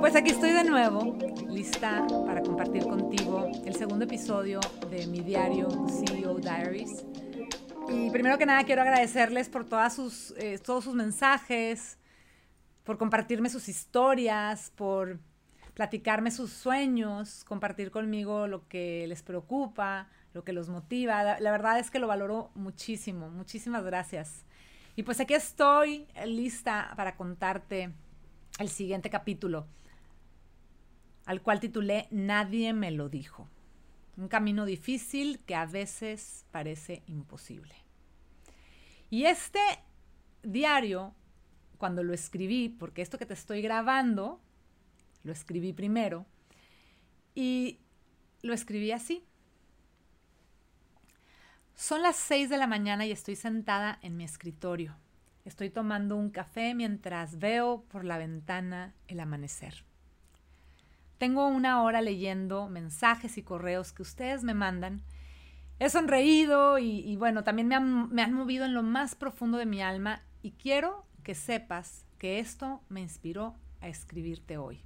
Pues 0.00 0.16
aquí 0.16 0.30
estoy 0.30 0.52
de 0.52 0.64
nuevo, 0.64 1.14
lista 1.50 2.06
para 2.24 2.40
compartir 2.40 2.84
contigo 2.84 3.50
el 3.66 3.74
segundo 3.74 4.06
episodio 4.06 4.58
de 4.90 5.06
mi 5.06 5.20
diario 5.20 5.68
CEO 5.88 6.38
Diaries. 6.38 7.04
Y 7.90 8.10
primero 8.10 8.38
que 8.38 8.46
nada 8.46 8.64
quiero 8.64 8.80
agradecerles 8.80 9.50
por 9.50 9.66
todas 9.66 9.94
sus, 9.94 10.32
eh, 10.38 10.58
todos 10.58 10.84
sus 10.84 10.94
mensajes, 10.94 11.98
por 12.82 12.96
compartirme 12.96 13.50
sus 13.50 13.68
historias, 13.68 14.72
por 14.74 15.20
platicarme 15.74 16.30
sus 16.30 16.50
sueños, 16.50 17.44
compartir 17.44 17.90
conmigo 17.90 18.46
lo 18.46 18.66
que 18.68 19.06
les 19.06 19.22
preocupa, 19.22 20.08
lo 20.32 20.44
que 20.44 20.54
los 20.54 20.70
motiva. 20.70 21.22
La, 21.22 21.40
la, 21.40 21.50
verdad 21.50 21.78
es 21.78 21.90
que 21.90 21.98
lo 21.98 22.06
valoro 22.06 22.50
muchísimo. 22.54 23.28
Muchísimas 23.28 23.84
gracias. 23.84 24.46
Y 24.96 25.02
pues 25.02 25.20
aquí 25.20 25.34
estoy 25.34 26.06
lista 26.24 26.94
para 26.96 27.16
contarte 27.16 27.92
el 28.58 28.68
siguiente 28.68 29.10
capítulo, 29.10 29.66
al 31.26 31.42
cual 31.42 31.60
titulé 31.60 32.08
Nadie 32.10 32.72
me 32.72 32.90
lo 32.90 33.08
dijo. 33.08 33.48
Un 34.16 34.28
camino 34.28 34.64
difícil 34.64 35.40
que 35.40 35.54
a 35.54 35.66
veces 35.66 36.44
parece 36.50 37.02
imposible. 37.06 37.74
Y 39.08 39.24
este 39.24 39.60
diario, 40.42 41.14
cuando 41.78 42.02
lo 42.02 42.12
escribí, 42.12 42.68
porque 42.68 43.02
esto 43.02 43.18
que 43.18 43.26
te 43.26 43.34
estoy 43.34 43.62
grabando, 43.62 44.40
lo 45.22 45.32
escribí 45.32 45.72
primero, 45.72 46.26
y 47.34 47.80
lo 48.42 48.52
escribí 48.52 48.92
así. 48.92 49.24
Son 51.74 52.02
las 52.02 52.16
6 52.16 52.50
de 52.50 52.58
la 52.58 52.66
mañana 52.66 53.06
y 53.06 53.10
estoy 53.10 53.36
sentada 53.36 53.98
en 54.02 54.16
mi 54.16 54.24
escritorio. 54.24 54.96
Estoy 55.44 55.70
tomando 55.70 56.16
un 56.16 56.30
café 56.30 56.74
mientras 56.74 57.38
veo 57.38 57.84
por 57.88 58.04
la 58.04 58.18
ventana 58.18 58.94
el 59.08 59.20
amanecer. 59.20 59.89
Tengo 61.20 61.46
una 61.48 61.82
hora 61.82 62.00
leyendo 62.00 62.70
mensajes 62.70 63.36
y 63.36 63.42
correos 63.42 63.92
que 63.92 64.00
ustedes 64.00 64.42
me 64.42 64.54
mandan. 64.54 65.02
He 65.78 65.90
sonreído 65.90 66.78
y, 66.78 67.00
y 67.00 67.16
bueno, 67.16 67.44
también 67.44 67.68
me 67.68 67.74
han, 67.74 68.08
me 68.08 68.22
han 68.22 68.32
movido 68.32 68.64
en 68.64 68.72
lo 68.72 68.82
más 68.82 69.16
profundo 69.16 69.58
de 69.58 69.66
mi 69.66 69.82
alma 69.82 70.22
y 70.40 70.52
quiero 70.52 71.04
que 71.22 71.34
sepas 71.34 72.06
que 72.16 72.38
esto 72.38 72.80
me 72.88 73.02
inspiró 73.02 73.54
a 73.82 73.88
escribirte 73.88 74.56
hoy. 74.56 74.82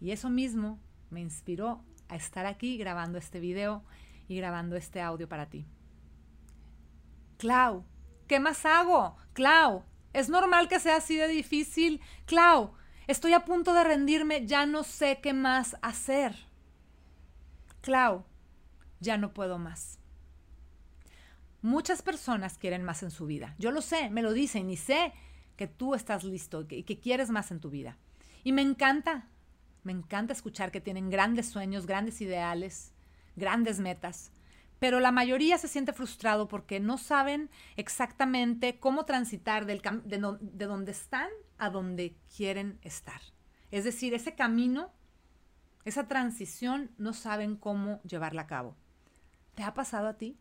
Y 0.00 0.10
eso 0.10 0.28
mismo 0.28 0.80
me 1.08 1.20
inspiró 1.20 1.84
a 2.08 2.16
estar 2.16 2.44
aquí 2.44 2.76
grabando 2.76 3.16
este 3.16 3.38
video 3.38 3.84
y 4.26 4.38
grabando 4.38 4.74
este 4.74 5.00
audio 5.00 5.28
para 5.28 5.46
ti. 5.46 5.68
Clau, 7.36 7.84
¿qué 8.26 8.40
más 8.40 8.66
hago? 8.66 9.16
Clau, 9.34 9.84
es 10.12 10.28
normal 10.30 10.66
que 10.66 10.80
sea 10.80 10.96
así 10.96 11.14
de 11.16 11.28
difícil. 11.28 12.00
Clau, 12.26 12.72
estoy 13.08 13.32
a 13.32 13.44
punto 13.44 13.74
de 13.74 13.82
rendirme, 13.82 14.46
ya 14.46 14.66
no 14.66 14.84
sé 14.84 15.18
qué 15.20 15.32
más 15.32 15.76
hacer. 15.82 16.36
Clau, 17.80 18.24
ya 19.00 19.16
no 19.16 19.34
puedo 19.34 19.58
más. 19.58 19.98
Muchas 21.60 22.02
personas 22.02 22.56
quieren 22.56 22.84
más 22.84 23.02
en 23.02 23.10
su 23.10 23.26
vida. 23.26 23.56
Yo 23.58 23.72
lo 23.72 23.82
sé, 23.82 24.10
me 24.10 24.22
lo 24.22 24.32
dicen 24.32 24.70
y 24.70 24.76
sé 24.76 25.12
que 25.56 25.66
tú 25.66 25.96
estás 25.96 26.22
listo 26.22 26.62
y 26.62 26.66
que, 26.66 26.84
que 26.84 27.00
quieres 27.00 27.30
más 27.30 27.50
en 27.50 27.58
tu 27.58 27.70
vida. 27.70 27.96
Y 28.44 28.52
me 28.52 28.62
encanta, 28.62 29.26
me 29.82 29.92
encanta 29.92 30.32
escuchar 30.32 30.70
que 30.70 30.80
tienen 30.80 31.10
grandes 31.10 31.48
sueños, 31.48 31.86
grandes 31.86 32.20
ideales, 32.20 32.92
grandes 33.34 33.80
metas 33.80 34.30
pero 34.78 35.00
la 35.00 35.12
mayoría 35.12 35.58
se 35.58 35.68
siente 35.68 35.92
frustrado 35.92 36.48
porque 36.48 36.80
no 36.80 36.98
saben 36.98 37.50
exactamente 37.76 38.78
cómo 38.78 39.04
transitar 39.04 39.66
de, 39.66 39.80
no, 40.18 40.38
de 40.40 40.66
donde 40.66 40.92
están 40.92 41.28
a 41.58 41.70
donde 41.70 42.16
quieren 42.36 42.78
estar. 42.82 43.20
Es 43.70 43.84
decir, 43.84 44.14
ese 44.14 44.34
camino, 44.34 44.92
esa 45.84 46.06
transición, 46.06 46.90
no 46.96 47.12
saben 47.12 47.56
cómo 47.56 48.00
llevarla 48.02 48.42
a 48.42 48.46
cabo. 48.46 48.76
¿Te 49.54 49.64
ha 49.64 49.74
pasado 49.74 50.06
a 50.06 50.16
ti? 50.16 50.38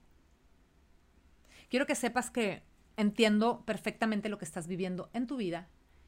Quiero 1.70 1.86
que 1.86 1.96
sepas 1.96 2.30
que 2.30 2.64
entiendo 2.96 3.64
perfectamente 3.66 4.30
lo 4.30 4.38
que 4.38 4.46
estás 4.46 4.68
viviendo 4.68 5.10
en 5.14 5.28
tu 5.28 5.38
vida 5.38 5.68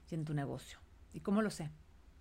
y 0.10 0.16
en 0.16 0.26
tu 0.26 0.34
negocio. 0.34 0.80
¿Y 1.14 1.22
cómo 1.22 1.42
lo 1.42 1.50
sé? 1.50 1.72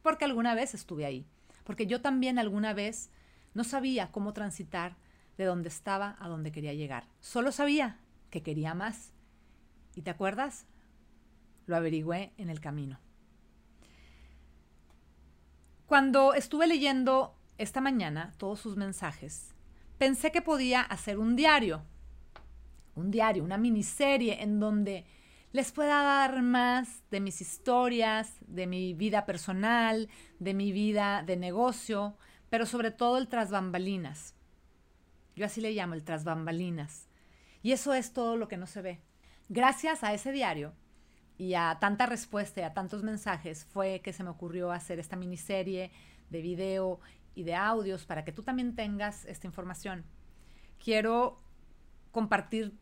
Porque 0.02 0.24
alguna 0.24 0.54
vez 0.54 0.74
estuve 0.74 1.04
ahí. 1.04 1.26
Porque 1.64 1.86
yo 1.86 2.00
también 2.00 2.38
alguna 2.38 2.72
vez 2.72 3.10
no 3.54 3.64
sabía 3.64 4.10
cómo 4.10 4.32
transitar 4.32 4.96
de 5.38 5.44
dónde 5.44 5.68
estaba 5.68 6.16
a 6.18 6.28
dónde 6.28 6.52
quería 6.52 6.74
llegar. 6.74 7.06
Solo 7.20 7.52
sabía 7.52 7.98
que 8.28 8.42
quería 8.42 8.74
más. 8.74 9.12
¿Y 9.94 10.02
te 10.02 10.10
acuerdas? 10.10 10.66
Lo 11.66 11.76
averigüé 11.76 12.32
en 12.36 12.50
el 12.50 12.60
camino. 12.60 12.98
Cuando 15.86 16.34
estuve 16.34 16.66
leyendo 16.66 17.34
esta 17.56 17.80
mañana 17.80 18.34
todos 18.36 18.60
sus 18.60 18.76
mensajes, 18.76 19.54
pensé 19.96 20.30
que 20.30 20.42
podía 20.42 20.82
hacer 20.82 21.18
un 21.18 21.34
diario, 21.34 21.82
un 22.94 23.10
diario, 23.10 23.44
una 23.44 23.56
miniserie 23.56 24.42
en 24.42 24.60
donde 24.60 25.06
les 25.52 25.72
pueda 25.72 26.02
dar 26.02 26.42
más 26.42 27.02
de 27.10 27.20
mis 27.20 27.40
historias, 27.40 28.36
de 28.46 28.66
mi 28.66 28.92
vida 28.92 29.24
personal, 29.24 30.08
de 30.38 30.52
mi 30.52 30.72
vida 30.72 31.22
de 31.24 31.36
negocio, 31.36 32.18
pero 32.50 32.66
sobre 32.66 32.90
todo 32.90 33.16
el 33.16 33.28
tras 33.28 33.50
bambalinas. 33.50 34.34
Yo 35.38 35.46
así 35.46 35.60
le 35.60 35.70
llamo 35.70 35.94
el 35.94 36.02
tras 36.02 36.24
bambalinas. 36.24 37.06
Y 37.62 37.70
eso 37.70 37.94
es 37.94 38.12
todo 38.12 38.36
lo 38.36 38.48
que 38.48 38.56
no 38.56 38.66
se 38.66 38.82
ve. 38.82 39.00
Gracias 39.48 40.02
a 40.02 40.12
ese 40.12 40.32
diario 40.32 40.74
y 41.36 41.54
a 41.54 41.78
tanta 41.80 42.06
respuesta 42.06 42.60
y 42.60 42.64
a 42.64 42.74
tantos 42.74 43.04
mensajes 43.04 43.64
fue 43.64 44.00
que 44.00 44.12
se 44.12 44.24
me 44.24 44.30
ocurrió 44.30 44.72
hacer 44.72 44.98
esta 44.98 45.14
miniserie 45.14 45.92
de 46.28 46.42
video 46.42 46.98
y 47.36 47.44
de 47.44 47.54
audios 47.54 48.04
para 48.04 48.24
que 48.24 48.32
tú 48.32 48.42
también 48.42 48.74
tengas 48.74 49.26
esta 49.26 49.46
información. 49.46 50.04
Quiero 50.82 51.40
compartir 52.10 52.76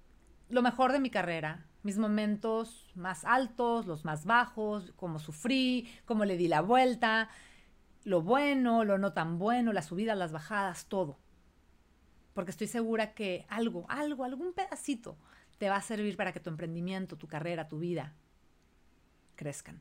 lo 0.48 0.62
mejor 0.62 0.92
de 0.92 1.00
mi 1.00 1.10
carrera, 1.10 1.66
mis 1.82 1.98
momentos 1.98 2.90
más 2.94 3.26
altos, 3.26 3.86
los 3.86 4.06
más 4.06 4.24
bajos, 4.24 4.94
cómo 4.96 5.18
sufrí, 5.18 5.90
cómo 6.06 6.24
le 6.24 6.38
di 6.38 6.48
la 6.48 6.62
vuelta, 6.62 7.28
lo 8.04 8.22
bueno, 8.22 8.82
lo 8.82 8.96
no 8.96 9.12
tan 9.12 9.38
bueno, 9.38 9.74
las 9.74 9.84
subidas, 9.84 10.16
las 10.16 10.32
bajadas, 10.32 10.86
todo 10.86 11.18
porque 12.36 12.50
estoy 12.50 12.66
segura 12.66 13.14
que 13.14 13.46
algo, 13.48 13.86
algo, 13.88 14.22
algún 14.22 14.52
pedacito 14.52 15.16
te 15.56 15.70
va 15.70 15.76
a 15.76 15.80
servir 15.80 16.18
para 16.18 16.34
que 16.34 16.38
tu 16.38 16.50
emprendimiento, 16.50 17.16
tu 17.16 17.26
carrera, 17.26 17.66
tu 17.66 17.78
vida 17.78 18.14
crezcan. 19.36 19.80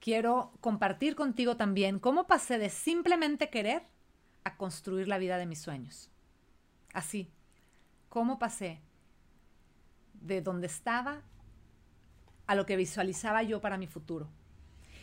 Quiero 0.00 0.54
compartir 0.62 1.14
contigo 1.14 1.58
también 1.58 1.98
cómo 1.98 2.26
pasé 2.26 2.56
de 2.56 2.70
simplemente 2.70 3.50
querer 3.50 3.82
a 4.42 4.56
construir 4.56 5.06
la 5.06 5.18
vida 5.18 5.36
de 5.36 5.44
mis 5.44 5.60
sueños. 5.60 6.10
Así, 6.94 7.30
cómo 8.08 8.38
pasé 8.38 8.80
de 10.14 10.40
donde 10.40 10.68
estaba 10.68 11.20
a 12.46 12.54
lo 12.54 12.64
que 12.64 12.76
visualizaba 12.76 13.42
yo 13.42 13.60
para 13.60 13.76
mi 13.76 13.86
futuro. 13.86 14.30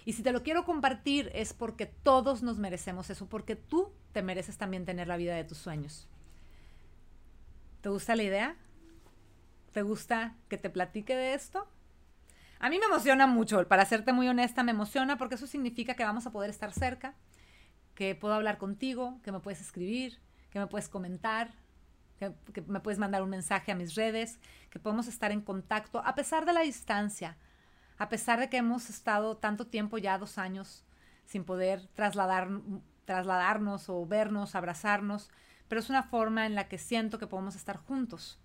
Y 0.06 0.14
si 0.14 0.24
te 0.24 0.32
lo 0.32 0.42
quiero 0.42 0.66
compartir 0.66 1.30
es 1.36 1.54
porque 1.54 1.86
todos 1.86 2.42
nos 2.42 2.58
merecemos 2.58 3.12
eso, 3.12 3.30
porque 3.30 3.56
tú 3.56 3.92
te 4.12 4.24
mereces 4.24 4.58
también 4.58 4.86
tener 4.86 5.08
la 5.08 5.18
vida 5.18 5.36
de 5.36 5.44
tus 5.44 5.60
sueños. 5.60 6.10
¿Te 7.82 7.88
gusta 7.90 8.16
la 8.16 8.24
idea? 8.24 8.56
¿Te 9.72 9.84
gusta 9.84 10.36
que 10.50 10.58
te 10.58 10.70
platique 10.70 11.16
de 11.16 11.34
esto? 11.34 11.68
A 12.60 12.70
mí 12.70 12.78
me 12.78 12.86
emociona 12.86 13.26
mucho, 13.26 13.66
para 13.70 13.86
serte 13.86 14.12
muy 14.12 14.28
honesta, 14.28 14.64
me 14.64 14.72
emociona 14.72 15.18
porque 15.18 15.36
eso 15.36 15.48
significa 15.48 15.94
que 15.94 16.04
vamos 16.04 16.28
a 16.28 16.32
poder 16.32 16.50
estar 16.50 16.74
cerca, 16.74 17.16
que 17.96 18.16
puedo 18.16 18.34
hablar 18.34 18.58
contigo, 18.58 19.22
que 19.24 19.32
me 19.32 19.40
puedes 19.40 19.62
escribir, 19.62 20.20
que 20.50 20.60
me 20.60 20.68
puedes 20.68 20.90
comentar, 20.90 21.52
que, 22.18 22.34
me 22.68 22.82
puedes 22.82 23.00
mandar 23.00 23.24
un 23.24 23.30
mensaje 23.30 23.72
a 23.72 23.76
mis 23.76 23.96
redes, 23.96 24.40
que 24.70 24.80
podemos 24.80 25.08
estar 25.08 25.32
en 25.32 25.40
contacto 25.40 26.02
a 26.04 26.16
pesar 26.16 26.46
de 26.46 26.52
la 26.52 26.62
distancia, 26.62 27.38
a 27.98 28.10
pesar 28.10 28.42
de 28.42 28.50
que 28.50 28.58
hemos 28.58 28.90
estado 28.90 29.38
tanto 29.38 29.68
tiempo 29.68 29.98
ya, 29.98 30.18
dos 30.18 30.38
años, 30.38 30.84
sin 31.26 31.46
poder 31.46 31.88
trasladar, 31.94 32.50
trasladarnos 33.06 33.88
o 33.88 34.06
vernos, 34.06 34.56
abrazarnos 34.56 35.32
pero 35.70 35.80
es 35.80 35.90
una 35.90 36.04
forma 36.04 36.46
en 36.46 36.56
la 36.56 36.68
que 36.68 36.78
siento 36.78 37.20
que 37.20 37.28
podemos 37.28 37.56
estar 37.56 37.78
juntos. 37.78 38.38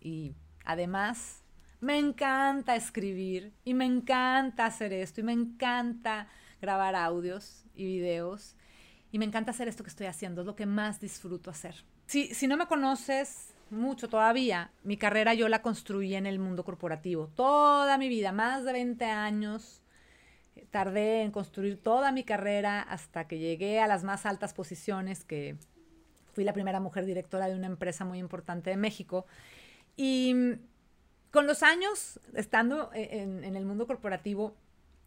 Y 0.00 0.34
además, 0.64 1.42
me 1.80 1.98
encanta 1.98 2.76
escribir 2.76 3.54
y 3.64 3.72
me 3.72 3.86
encanta 3.86 4.66
hacer 4.66 4.92
esto 4.92 5.20
y 5.20 5.24
me 5.24 5.32
encanta 5.32 6.28
grabar 6.60 6.94
audios 6.94 7.64
y 7.74 7.86
videos 7.86 8.56
y 9.12 9.18
me 9.18 9.24
encanta 9.24 9.52
hacer 9.52 9.68
esto 9.68 9.82
que 9.82 9.90
estoy 9.90 10.06
haciendo, 10.06 10.42
es 10.42 10.46
lo 10.46 10.56
que 10.56 10.66
más 10.66 11.00
disfruto 11.00 11.50
hacer. 11.50 11.74
Si, 12.06 12.34
si 12.34 12.46
no 12.46 12.56
me 12.56 12.66
conoces 12.66 13.54
mucho 13.70 14.08
todavía, 14.08 14.72
mi 14.82 14.96
carrera 14.96 15.32
yo 15.34 15.48
la 15.48 15.62
construí 15.62 16.14
en 16.14 16.26
el 16.26 16.38
mundo 16.38 16.64
corporativo. 16.64 17.28
Toda 17.28 17.98
mi 17.98 18.08
vida, 18.08 18.32
más 18.32 18.64
de 18.64 18.72
20 18.72 19.04
años, 19.04 19.82
tardé 20.70 21.22
en 21.22 21.30
construir 21.30 21.80
toda 21.82 22.12
mi 22.12 22.24
carrera 22.24 22.80
hasta 22.82 23.26
que 23.26 23.38
llegué 23.38 23.80
a 23.80 23.86
las 23.86 24.04
más 24.04 24.26
altas 24.26 24.54
posiciones 24.54 25.24
que 25.24 25.56
fui 26.32 26.44
la 26.44 26.52
primera 26.52 26.80
mujer 26.80 27.06
directora 27.06 27.48
de 27.48 27.56
una 27.56 27.66
empresa 27.66 28.04
muy 28.04 28.18
importante 28.18 28.70
de 28.70 28.76
México. 28.76 29.26
Y 29.96 30.34
con 31.30 31.46
los 31.46 31.62
años, 31.62 32.20
estando 32.34 32.90
en, 32.94 33.44
en 33.44 33.56
el 33.56 33.64
mundo 33.64 33.86
corporativo, 33.86 34.56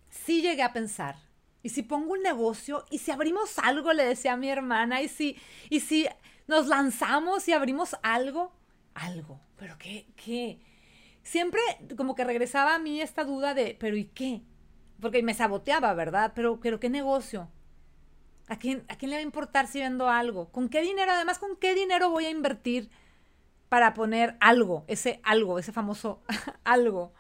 sí 0.10 0.42
llegué 0.42 0.64
a 0.64 0.74
pensar 0.74 1.16
¿Y 1.64 1.70
si 1.70 1.82
pongo 1.82 2.12
un 2.12 2.22
negocio? 2.22 2.86
¿Y 2.92 2.98
si 3.00 3.10
abrimos 3.12 3.58
algo? 3.58 3.94
Le 3.94 4.04
decía 4.04 4.34
a 4.34 4.38
mi 4.38 4.50
hermana. 4.50 5.02
¿Y 5.02 5.08
si, 5.08 5.38
y 5.70 5.80
si 5.80 6.06
nos 6.46 6.68
lanzamos 6.68 7.48
y 7.48 7.54
abrimos 7.54 7.96
algo? 8.04 8.52
Algo. 8.94 9.40
¿Pero 9.58 9.78
qué? 9.78 10.06
¿Qué? 10.18 10.60
Siempre 11.24 11.62
como 11.96 12.16
que 12.16 12.26
regresaba 12.26 12.76
a 12.76 12.80
mí 12.80 13.00
esta 13.00 13.24
duda 13.24 13.54
de, 13.54 13.78
¿pero 13.80 13.96
y 13.96 14.06
qué? 14.06 14.42
Porque 15.00 15.24
me 15.24 15.34
saboteaba, 15.34 15.94
¿verdad? 15.94 16.34
Pero, 16.36 16.60
pero 16.60 16.82
¿qué 16.82 16.90
negocio? 16.90 17.50
¿A 18.48 18.58
quién, 18.58 18.86
¿A 18.90 18.98
quién 18.98 19.12
le 19.12 19.18
va 19.18 19.20
a 19.20 19.24
importar 19.24 19.68
si 19.68 19.80
vendo 19.80 20.10
algo? 20.10 20.52
¿Con 20.52 20.70
qué 20.70 20.82
dinero? 20.82 21.12
Además, 21.12 21.40
¿con 21.40 21.56
qué 21.56 21.74
dinero 21.74 22.10
voy 22.10 22.26
a 22.26 22.30
invertir 22.30 22.90
para 23.70 23.94
poner 23.94 24.36
algo? 24.42 24.84
Ese 24.88 25.22
algo, 25.24 25.60
ese 25.60 25.72
famoso 25.72 26.22
algo. 26.64 27.14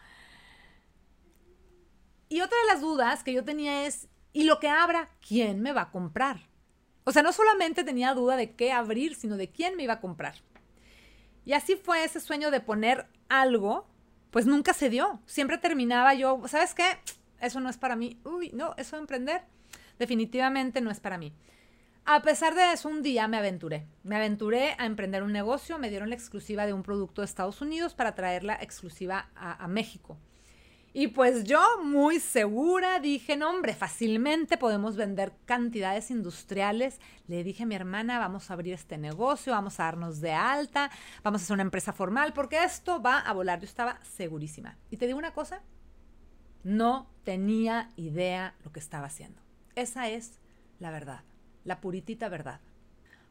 Y 2.27 2.41
otra 2.41 2.57
de 2.61 2.73
las 2.73 2.81
dudas 2.81 3.23
que 3.23 3.33
yo 3.33 3.43
tenía 3.43 3.85
es, 3.85 4.07
¿y 4.33 4.43
lo 4.43 4.59
que 4.59 4.67
abra, 4.67 5.09
quién 5.25 5.61
me 5.61 5.71
va 5.71 5.83
a 5.83 5.91
comprar? 5.91 6.49
O 7.05 7.11
sea, 7.11 7.21
no 7.21 7.31
solamente 7.31 7.83
tenía 7.83 8.13
duda 8.13 8.35
de 8.35 8.55
qué 8.55 8.71
abrir, 8.71 9.15
sino 9.15 9.37
de 9.37 9.51
quién 9.51 9.75
me 9.75 9.83
iba 9.83 9.93
a 9.93 10.01
comprar. 10.01 10.35
Y 11.45 11.53
así 11.53 11.75
fue 11.75 12.03
ese 12.03 12.19
sueño 12.19 12.51
de 12.51 12.61
poner 12.61 13.07
algo, 13.29 13.87
pues 14.31 14.45
nunca 14.45 14.73
se 14.73 14.89
dio. 14.89 15.21
Siempre 15.25 15.57
terminaba 15.57 16.13
yo, 16.13 16.41
¿sabes 16.47 16.73
qué? 16.73 16.85
Eso 17.39 17.59
no 17.59 17.69
es 17.69 17.77
para 17.77 17.95
mí. 17.95 18.19
Uy, 18.23 18.51
no, 18.53 18.73
eso 18.77 18.95
de 18.95 19.01
emprender 19.01 19.43
definitivamente 20.03 20.81
no 20.81 20.91
es 20.91 20.99
para 20.99 21.17
mí. 21.17 21.33
A 22.05 22.21
pesar 22.21 22.53
de 22.53 22.73
eso, 22.73 22.89
un 22.89 23.01
día 23.01 23.29
me 23.29 23.37
aventuré. 23.37 23.87
Me 24.03 24.17
aventuré 24.17 24.75
a 24.77 24.85
emprender 24.85 25.23
un 25.23 25.31
negocio, 25.31 25.79
me 25.79 25.89
dieron 25.89 26.09
la 26.09 26.15
exclusiva 26.15 26.65
de 26.65 26.73
un 26.73 26.83
producto 26.83 27.21
de 27.21 27.25
Estados 27.25 27.61
Unidos 27.61 27.93
para 27.93 28.13
traerla 28.13 28.57
exclusiva 28.61 29.29
a, 29.35 29.65
México. 29.69 30.17
Y 30.91 31.07
pues 31.07 31.45
yo 31.45 31.61
muy 31.81 32.19
segura 32.19 32.99
dije, 32.99 33.37
no 33.37 33.49
hombre, 33.49 33.73
fácilmente 33.73 34.57
podemos 34.57 34.97
vender 34.97 35.31
cantidades 35.45 36.11
industriales. 36.11 36.99
Le 37.27 37.41
dije 37.41 37.63
a 37.63 37.65
mi 37.65 37.75
hermana, 37.75 38.19
vamos 38.19 38.51
a 38.51 38.53
abrir 38.53 38.73
este 38.73 38.97
negocio, 38.97 39.53
vamos 39.53 39.79
a 39.79 39.83
darnos 39.83 40.19
de 40.19 40.33
alta, 40.33 40.91
vamos 41.23 41.41
a 41.41 41.43
hacer 41.45 41.53
una 41.53 41.63
empresa 41.63 41.93
formal, 41.93 42.33
porque 42.33 42.61
esto 42.61 43.01
va 43.01 43.19
a 43.19 43.31
volar. 43.31 43.61
Yo 43.61 43.65
estaba 43.65 43.97
segurísima. 44.03 44.77
Y 44.91 44.97
te 44.97 45.07
digo 45.07 45.17
una 45.17 45.33
cosa, 45.33 45.63
no 46.63 47.09
tenía 47.23 47.91
idea 47.95 48.55
lo 48.65 48.73
que 48.73 48.81
estaba 48.81 49.07
haciendo. 49.07 49.41
Esa 49.75 50.09
es 50.09 50.39
la 50.79 50.91
verdad, 50.91 51.21
la 51.63 51.81
puritita 51.81 52.29
verdad. 52.29 52.59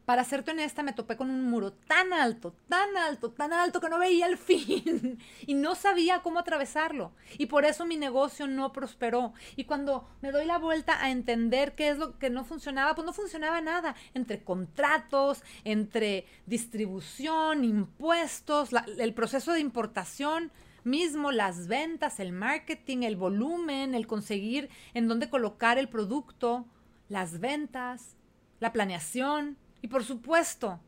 Para 0.05 0.25
serte 0.25 0.51
honesta, 0.51 0.83
me 0.83 0.93
topé 0.93 1.17
con 1.17 1.31
un 1.31 1.45
muro 1.45 1.73
tan 1.73 2.13
alto, 2.13 2.57
tan 2.69 2.97
alto, 2.97 3.31
tan 3.31 3.53
alto 3.53 3.81
que 3.81 3.89
no 3.89 4.01
veía 4.01 4.27
el 4.27 4.37
fin 4.39 5.21
y 5.47 5.55
no 5.55 5.77
sabía 5.77 6.23
cómo 6.23 6.41
atravesarlo. 6.41 7.13
Y 7.39 7.47
por 7.47 7.65
eso 7.65 7.87
mi 7.87 7.97
negocio 7.97 8.49
no 8.49 8.73
prosperó. 8.73 9.33
Y 9.55 9.65
cuando 9.65 10.09
me 10.21 10.33
doy 10.33 10.45
la 10.45 10.59
vuelta 10.59 11.01
a 11.01 11.11
entender 11.11 11.77
qué 11.77 11.91
es 11.91 11.99
lo 11.99 12.19
que 12.19 12.31
no 12.31 12.45
funcionaba, 12.45 12.97
pues 12.97 13.07
no 13.07 13.13
funcionaba 13.13 13.61
nada. 13.61 13.95
Entre 14.13 14.43
contratos, 14.43 15.45
entre 15.63 16.27
distribución, 16.47 17.63
impuestos, 17.63 18.71
el 18.99 19.15
proceso 19.15 19.53
de 19.53 19.61
importación 19.61 20.51
mismo, 20.85 21.33
las 21.33 21.69
ventas, 21.69 22.21
el 22.21 22.33
marketing, 22.33 23.03
el 23.03 23.17
volumen, 23.17 23.95
el 23.95 24.07
conseguir 24.07 24.69
en 24.95 25.09
dónde 25.09 25.31
colocar 25.31 25.79
el 25.79 25.89
producto, 25.89 26.67
las 27.09 27.41
ventas, 27.41 28.17
la 28.61 28.73
planeación 28.73 29.59
y 29.81 29.89
por 29.89 30.05
supuesto, 30.05 30.81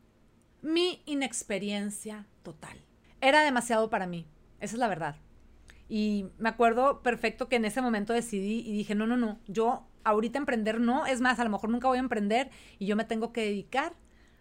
mi 0.61 1.01
inexperiencia 1.05 2.25
total. 2.43 2.81
Era 3.21 3.43
demasiado 3.43 3.89
para 3.89 4.07
mí, 4.07 4.25
esa 4.59 4.75
es 4.75 4.79
la 4.79 4.87
verdad. 4.87 5.17
Y 5.87 6.27
me 6.37 6.49
acuerdo 6.49 7.03
perfecto 7.03 7.47
que 7.47 7.57
en 7.57 7.65
ese 7.65 7.81
momento 7.81 8.13
decidí 8.13 8.61
y 8.65 8.73
dije, 8.73 8.95
no, 8.95 9.05
no, 9.05 9.17
no, 9.17 9.39
yo 9.47 9.87
ahorita 10.03 10.39
emprender 10.39 10.79
no, 10.79 11.05
es 11.05 11.21
más, 11.21 11.39
a 11.39 11.43
lo 11.43 11.49
mejor 11.49 11.69
nunca 11.69 11.87
voy 11.87 11.97
a 11.97 12.01
emprender 12.01 12.49
y 12.79 12.85
yo 12.85 12.95
me 12.95 13.05
tengo 13.05 13.31
que 13.31 13.41
dedicar 13.41 13.93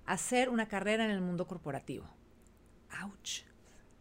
a 0.07 0.13
hacer 0.13 0.49
una 0.49 0.69
carrera 0.69 1.05
en 1.05 1.11
el 1.11 1.21
mundo 1.21 1.47
corporativo. 1.47 2.07
¡Auch! 3.03 3.54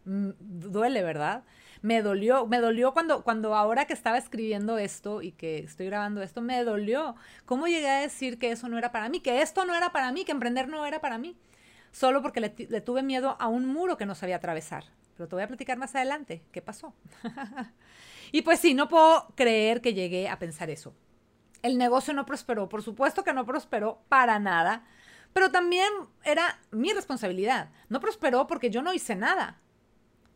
Mm, 0.04 0.30
duele, 0.38 1.02
¿verdad? 1.02 1.44
Me 1.82 2.02
dolió, 2.02 2.46
me 2.46 2.58
dolió 2.58 2.92
cuando, 2.92 3.22
cuando 3.24 3.54
ahora 3.54 3.86
que 3.86 3.92
estaba 3.92 4.18
escribiendo 4.18 4.78
esto 4.78 5.22
y 5.22 5.32
que 5.32 5.58
estoy 5.58 5.86
grabando 5.86 6.22
esto, 6.22 6.40
me 6.40 6.62
dolió. 6.64 7.14
¿Cómo 7.44 7.66
llegué 7.66 7.88
a 7.88 8.00
decir 8.00 8.38
que 8.38 8.50
eso 8.50 8.68
no 8.68 8.78
era 8.78 8.92
para 8.92 9.08
mí? 9.08 9.20
Que 9.20 9.42
esto 9.42 9.64
no 9.64 9.74
era 9.74 9.92
para 9.92 10.12
mí, 10.12 10.24
que 10.24 10.32
emprender 10.32 10.68
no 10.68 10.86
era 10.86 11.00
para 11.00 11.18
mí. 11.18 11.36
Solo 11.92 12.22
porque 12.22 12.40
le, 12.40 12.54
le 12.56 12.80
tuve 12.80 13.02
miedo 13.02 13.36
a 13.38 13.48
un 13.48 13.66
muro 13.66 13.96
que 13.96 14.06
no 14.06 14.14
sabía 14.14 14.36
atravesar. 14.36 14.84
Pero 15.16 15.28
te 15.28 15.36
voy 15.36 15.44
a 15.44 15.48
platicar 15.48 15.78
más 15.78 15.94
adelante 15.94 16.42
qué 16.52 16.62
pasó. 16.62 16.94
y 18.32 18.42
pues 18.42 18.60
sí, 18.60 18.74
no 18.74 18.88
puedo 18.88 19.28
creer 19.36 19.80
que 19.80 19.94
llegué 19.94 20.28
a 20.28 20.38
pensar 20.38 20.70
eso. 20.70 20.94
El 21.62 21.78
negocio 21.78 22.12
no 22.12 22.26
prosperó, 22.26 22.68
por 22.68 22.82
supuesto 22.82 23.24
que 23.24 23.32
no 23.32 23.46
prosperó 23.46 24.02
para 24.08 24.38
nada, 24.38 24.84
pero 25.32 25.50
también 25.50 25.88
era 26.24 26.58
mi 26.70 26.92
responsabilidad. 26.92 27.70
No 27.88 28.00
prosperó 28.00 28.46
porque 28.46 28.70
yo 28.70 28.82
no 28.82 28.92
hice 28.92 29.16
nada 29.16 29.60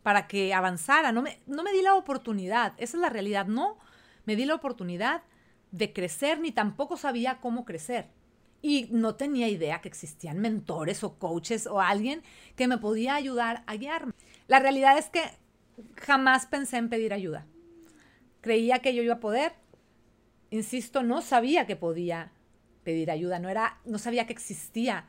para 0.03 0.27
que 0.27 0.53
avanzara. 0.53 1.11
No 1.11 1.21
me, 1.21 1.39
no 1.45 1.63
me 1.63 1.73
di 1.73 1.81
la 1.81 1.95
oportunidad, 1.95 2.73
esa 2.77 2.97
es 2.97 3.01
la 3.01 3.09
realidad. 3.09 3.45
No 3.45 3.77
me 4.25 4.35
di 4.35 4.45
la 4.45 4.55
oportunidad 4.55 5.23
de 5.71 5.93
crecer 5.93 6.39
ni 6.39 6.51
tampoco 6.51 6.97
sabía 6.97 7.39
cómo 7.39 7.65
crecer. 7.65 8.07
Y 8.61 8.87
no 8.91 9.15
tenía 9.15 9.47
idea 9.47 9.79
que 9.79 9.87
existían 9.87 10.39
mentores 10.39 11.03
o 11.03 11.17
coaches 11.17 11.65
o 11.65 11.79
alguien 11.79 12.23
que 12.55 12.67
me 12.67 12.77
podía 12.77 13.15
ayudar 13.15 13.63
a 13.67 13.75
guiarme. 13.75 14.13
La 14.47 14.59
realidad 14.59 14.97
es 14.97 15.09
que 15.09 15.21
jamás 15.95 16.45
pensé 16.45 16.77
en 16.77 16.89
pedir 16.89 17.13
ayuda. 17.13 17.45
Creía 18.41 18.79
que 18.79 18.93
yo 18.93 19.01
iba 19.01 19.15
a 19.15 19.19
poder. 19.19 19.53
Insisto, 20.49 21.03
no 21.03 21.21
sabía 21.21 21.65
que 21.67 21.75
podía 21.75 22.31
pedir 22.83 23.11
ayuda. 23.11 23.39
No, 23.39 23.49
era, 23.49 23.79
no 23.85 23.97
sabía 23.97 24.25
que 24.25 24.33
existía, 24.33 25.07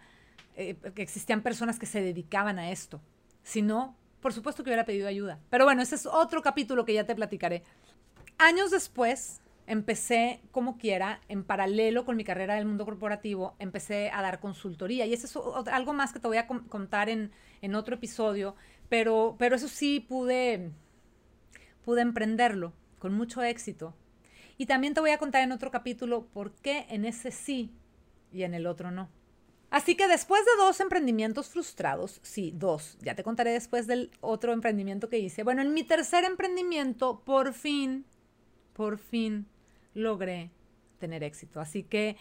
eh, 0.57 0.77
que 0.95 1.03
existían 1.03 1.43
personas 1.43 1.79
que 1.79 1.87
se 1.87 2.03
dedicaban 2.03 2.59
a 2.59 2.71
esto. 2.71 3.01
Sino 3.43 3.97
por 4.21 4.33
supuesto 4.33 4.63
que 4.63 4.71
hubiera 4.71 4.85
pedido 4.85 5.09
ayuda. 5.09 5.39
Pero 5.51 5.65
bueno, 5.65 5.83
ese 5.83 5.95
es 5.95 6.07
otro 6.07 6.43
capítulo 6.43 6.85
que 6.85 6.95
ya 6.95 7.05
te 7.05 7.15
platicaré. 7.15 7.63
Años 8.39 8.71
después, 8.71 9.41
empecé 9.67 10.41
como 10.51 10.79
quiera, 10.79 11.21
en 11.29 11.45
paralelo 11.45 12.05
con 12.05 12.17
mi 12.17 12.25
carrera 12.25 12.55
del 12.55 12.67
mundo 12.67 12.85
corporativo, 12.85 13.55
empecé 13.59 14.11
a 14.11 14.21
dar 14.21 14.41
consultoría. 14.41 15.07
Y 15.07 15.13
eso 15.13 15.27
es 15.27 15.69
algo 15.69 15.93
más 15.93 16.13
que 16.13 16.21
te 16.21 16.27
voy 16.27 16.39
a 16.39 16.47
contar 16.47 17.09
en, 17.09 17.31
en 17.63 17.75
otro 17.75 17.95
episodio, 17.95 18.57
pero, 18.89 19.37
pero 19.39 19.57
eso 19.57 19.69
sí 19.69 20.01
pude, 20.01 20.73
pude 21.85 22.03
emprenderlo 22.03 22.73
con 22.99 23.15
mucho 23.15 23.43
éxito. 23.43 23.95
Y 24.59 24.67
también 24.67 24.93
te 24.93 25.01
voy 25.01 25.11
a 25.11 25.19
contar 25.19 25.43
en 25.43 25.53
otro 25.53 25.71
capítulo 25.71 26.27
por 26.27 26.53
qué 26.53 26.87
en 26.91 27.05
ese 27.05 27.31
sí 27.31 27.73
y 28.33 28.43
en 28.43 28.55
el 28.55 28.67
otro 28.67 28.91
no. 28.91 29.09
Así 29.71 29.95
que 29.95 30.09
después 30.09 30.45
de 30.45 30.65
dos 30.65 30.81
emprendimientos 30.81 31.49
frustrados, 31.49 32.21
sí, 32.23 32.53
dos, 32.55 32.99
ya 33.01 33.15
te 33.15 33.23
contaré 33.23 33.53
después 33.53 33.87
del 33.87 34.11
otro 34.21 34.53
emprendimiento 34.53 35.09
que 35.09 35.19
hice. 35.19 35.45
Bueno, 35.45 35.63
en 35.63 35.73
mi 35.73 35.85
tercer 35.85 36.25
emprendimiento, 36.25 37.23
por 37.25 37.55
fin, 37.55 38.05
por 38.73 38.99
fin 38.99 39.47
logré 39.95 40.51
tener 40.99 41.23
éxito. 41.23 41.61
Así 41.61 41.85
que 41.85 42.17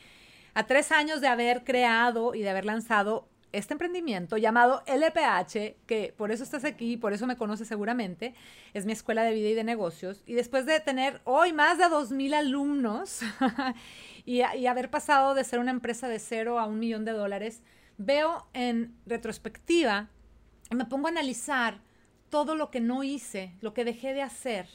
a 0.54 0.68
tres 0.68 0.92
años 0.92 1.22
de 1.22 1.28
haber 1.28 1.64
creado 1.64 2.36
y 2.36 2.42
de 2.42 2.50
haber 2.50 2.66
lanzado 2.66 3.28
este 3.52 3.74
emprendimiento 3.74 4.38
llamado 4.38 4.84
LPH, 4.86 5.86
que 5.86 6.14
por 6.16 6.32
eso 6.32 6.44
estás 6.44 6.66
aquí, 6.66 6.98
por 6.98 7.14
eso 7.14 7.26
me 7.26 7.38
conoces 7.38 7.68
seguramente, 7.68 8.36
es 8.74 8.86
mi 8.86 8.92
escuela 8.92 9.24
de 9.24 9.34
vida 9.34 9.50
y 9.50 9.54
de 9.54 9.64
negocios. 9.64 10.24
Y 10.26 10.34
después 10.34 10.66
de 10.66 10.80
tener 10.80 11.22
hoy 11.24 11.54
más 11.54 11.78
de 11.78 11.86
2.000 11.86 12.34
alumnos 12.36 13.22
y, 14.26 14.42
haber 14.42 14.90
pasado 14.90 15.34
de 15.34 15.44
ser 15.44 15.60
una 15.60 15.72
empresa 15.72 16.08
de 16.08 16.20
cero 16.20 16.60
a 16.60 16.66
un 16.66 16.80
millón 16.80 17.06
de 17.06 17.12
dólares, 17.12 17.62
veo 17.98 18.48
en 18.54 18.96
retrospectiva, 19.06 20.10
me 20.72 20.86
pongo 20.86 21.08
a 21.08 21.12
analizar 21.12 21.82
todo 22.30 22.56
lo 22.56 22.70
que 22.70 22.80
no 22.80 23.04
hice, 23.04 23.56
lo 23.62 23.74
que 23.74 23.86
dejé 23.86 24.14
de 24.14 24.22
hacer 24.22 24.68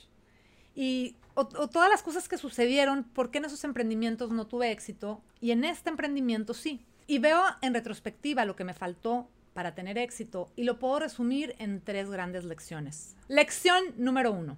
y 0.75 1.17
todas 1.35 1.89
las 1.89 2.03
cosas 2.03 2.29
que 2.29 2.39
sucedieron, 2.39 3.05
por 3.05 3.31
qué 3.31 3.39
en 3.39 3.45
esos 3.45 3.63
emprendimientos 3.65 4.31
no 4.31 4.47
tuve 4.47 4.73
éxito 4.73 5.23
y 5.41 5.53
en 5.53 5.65
este 5.65 5.91
emprendimiento 5.91 6.55
sí. 6.55 6.85
Y 7.07 7.19
veo 7.19 7.43
en 7.61 7.75
retrospectiva 7.75 8.45
lo 8.45 8.57
que 8.57 8.65
me 8.65 8.75
faltó 8.75 9.29
para 9.53 9.75
tener 9.75 9.99
éxito 9.99 10.51
y 10.57 10.65
lo 10.65 10.79
puedo 10.79 10.99
resumir 10.99 11.55
en 11.59 11.81
tres 11.81 12.11
grandes 12.11 12.45
lecciones. 12.45 13.17
Lección 13.29 13.83
número 13.97 14.33
uno. 14.33 14.57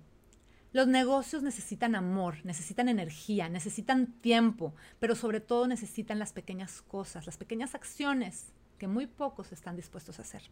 Los 0.72 0.86
negocios 0.86 1.42
necesitan 1.42 1.94
amor, 1.94 2.36
necesitan 2.44 2.88
energía, 2.88 3.48
necesitan 3.48 4.12
tiempo, 4.20 4.74
pero 4.98 5.14
sobre 5.14 5.40
todo 5.40 5.66
necesitan 5.66 6.18
las 6.18 6.32
pequeñas 6.32 6.82
cosas, 6.82 7.26
las 7.26 7.36
pequeñas 7.36 7.74
acciones 7.74 8.52
que 8.78 8.86
muy 8.86 9.06
pocos 9.06 9.52
están 9.52 9.76
dispuestos 9.76 10.18
a 10.18 10.22
hacer. 10.22 10.42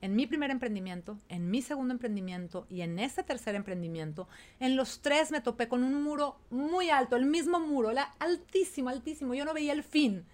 En 0.00 0.16
mi 0.16 0.26
primer 0.26 0.50
emprendimiento, 0.50 1.18
en 1.28 1.50
mi 1.50 1.62
segundo 1.62 1.92
emprendimiento 1.92 2.66
y 2.68 2.80
en 2.80 2.98
este 2.98 3.22
tercer 3.22 3.54
emprendimiento, 3.54 4.28
en 4.60 4.76
los 4.76 5.00
tres 5.00 5.30
me 5.30 5.40
topé 5.40 5.68
con 5.68 5.84
un 5.84 6.02
muro 6.02 6.38
muy 6.50 6.90
alto, 6.90 7.16
el 7.16 7.26
mismo 7.26 7.60
muro, 7.60 7.90
era 7.90 8.12
altísimo, 8.18 8.88
altísimo, 8.88 9.34
yo 9.34 9.44
no 9.44 9.54
veía 9.54 9.72
el 9.72 9.84
fin. 9.84 10.24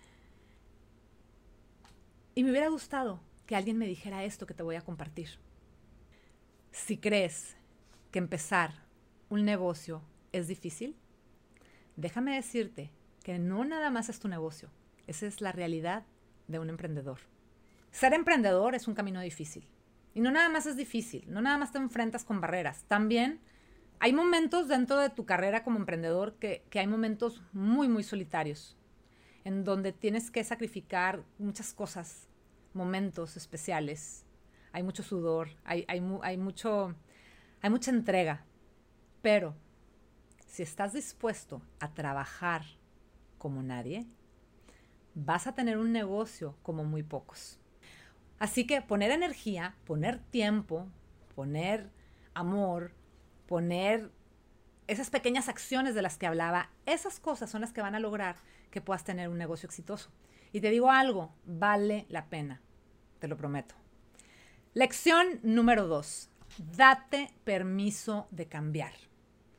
Y 2.39 2.45
me 2.45 2.53
hubiera 2.53 2.69
gustado 2.69 3.19
que 3.47 3.57
alguien 3.57 3.79
me 3.79 3.89
dijera 3.89 4.23
esto 4.23 4.47
que 4.47 4.55
te 4.55 4.63
voy 4.63 4.77
a 4.77 4.83
compartir. 4.83 5.29
Si 6.71 6.97
crees 6.97 7.57
que 8.13 8.21
empezar 8.21 8.85
un 9.29 9.45
negocio 9.45 10.03
es 10.31 10.47
difícil, 10.47 10.95
déjame 11.97 12.37
decirte 12.37 12.93
que 13.25 13.41
no 13.41 13.65
nada 13.65 13.91
más 13.91 14.09
es 14.09 14.21
tu 14.21 14.29
negocio, 14.29 14.71
esa 15.09 15.27
es 15.27 15.41
la 15.41 15.51
realidad 15.51 16.05
de 16.47 16.61
un 16.61 16.71
emprendedor. 16.71 17.19
Ser 17.91 18.15
emprendedor 18.15 18.77
es 18.77 18.87
un 18.87 18.95
camino 18.95 19.21
difícil. 19.21 19.67
Y 20.15 20.21
no 20.21 20.31
nada 20.31 20.49
más 20.49 20.67
es 20.67 20.77
difícil, 20.77 21.25
no 21.27 21.43
nada 21.43 21.59
más 21.59 21.73
te 21.73 21.79
enfrentas 21.79 22.25
con 22.25 22.41
barreras. 22.41 22.85
También 22.85 23.41
hay 23.99 24.13
momentos 24.13 24.69
dentro 24.69 24.97
de 24.99 25.11
tu 25.11 25.27
carrera 25.27 25.65
como 25.65 25.81
emprendedor 25.81 26.37
que, 26.37 26.63
hay 26.73 26.87
momentos 26.87 27.43
muy, 27.53 27.89
muy 27.89 28.05
solitarios, 28.05 28.77
en 29.45 29.65
donde 29.65 29.93
tienes 29.93 30.31
que 30.31 30.45
sacrificar 30.45 31.25
muchas 31.39 31.73
cosas, 31.73 32.29
momentos 32.75 33.37
especiales. 33.37 34.25
Hay 34.73 34.83
mucho 34.83 35.03
sudor, 35.03 35.51
hay, 35.65 35.85
hay 35.89 36.01
mucho, 36.37 36.95
hay 37.61 37.71
mucha 37.71 37.91
entrega. 37.91 38.45
Pero 39.23 39.55
si 40.47 40.63
estás 40.63 40.93
dispuesto 40.93 41.63
a 41.81 41.93
trabajar 41.95 42.63
como 43.39 43.63
nadie, 43.63 44.07
vas 45.15 45.47
a 45.47 45.55
tener 45.55 45.79
un 45.79 45.93
negocio 45.93 46.57
como 46.63 46.85
muy 46.85 47.03
pocos. 47.03 47.59
Así 48.39 48.67
que 48.67 48.81
poner 48.83 49.11
energía, 49.11 49.75
poner 49.85 50.19
tiempo, 50.19 50.87
poner 51.35 51.91
amor, 52.35 52.93
poner 53.47 54.13
esas 54.89 55.11
pequeñas 55.11 55.49
acciones 55.49 55.95
de 55.95 56.03
las 56.03 56.17
que 56.19 56.27
hablaba, 56.27 56.71
esas 56.87 57.21
cosas 57.21 57.51
son 57.51 57.61
las 57.61 57.73
que 57.73 57.83
van 57.83 57.95
a 57.95 58.01
lograr 58.01 58.37
que 58.71 58.81
puedas 58.81 59.05
tener 59.05 59.29
un 59.29 59.39
negocio 59.39 59.67
exitoso. 59.67 60.11
Y 60.53 60.61
te 60.61 60.71
digo 60.71 60.91
algo, 60.91 61.33
vale 61.45 62.07
la 62.09 62.27
pena, 62.27 62.61
te 63.21 63.29
lo 63.29 63.37
prometo. 63.37 63.75
Lección 64.75 65.41
número 65.43 65.87
dos, 65.87 66.31
date 66.77 67.31
permiso 67.45 68.27
de 68.31 68.47
cambiar. 68.47 68.93